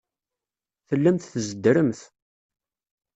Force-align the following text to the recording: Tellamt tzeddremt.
Tellamt 0.87 1.27
tzeddremt. 1.33 2.01